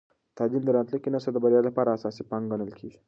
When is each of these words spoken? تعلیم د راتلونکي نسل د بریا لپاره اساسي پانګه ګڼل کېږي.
تعلیم 0.37 0.63
د 0.65 0.69
راتلونکي 0.77 1.09
نسل 1.13 1.31
د 1.33 1.37
بریا 1.43 1.61
لپاره 1.67 1.89
اساسي 1.97 2.23
پانګه 2.29 2.49
ګڼل 2.51 2.71
کېږي. 2.79 2.99